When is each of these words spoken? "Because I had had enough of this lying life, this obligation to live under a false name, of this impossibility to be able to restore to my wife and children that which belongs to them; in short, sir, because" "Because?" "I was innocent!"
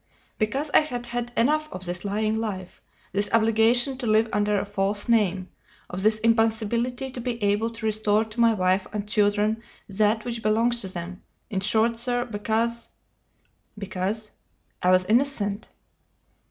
"Because 0.39 0.71
I 0.73 0.79
had 0.79 1.05
had 1.05 1.31
enough 1.37 1.71
of 1.71 1.85
this 1.85 2.03
lying 2.03 2.35
life, 2.37 2.81
this 3.13 3.29
obligation 3.31 3.99
to 3.99 4.07
live 4.07 4.27
under 4.33 4.59
a 4.59 4.65
false 4.65 5.07
name, 5.07 5.49
of 5.91 6.01
this 6.01 6.17
impossibility 6.17 7.11
to 7.11 7.21
be 7.21 7.43
able 7.43 7.69
to 7.69 7.85
restore 7.85 8.25
to 8.25 8.39
my 8.39 8.51
wife 8.55 8.87
and 8.93 9.07
children 9.07 9.61
that 9.87 10.25
which 10.25 10.41
belongs 10.41 10.81
to 10.81 10.87
them; 10.87 11.21
in 11.51 11.59
short, 11.59 11.97
sir, 11.99 12.25
because" 12.25 12.89
"Because?" 13.77 14.31
"I 14.81 14.89
was 14.89 15.05
innocent!" 15.05 15.69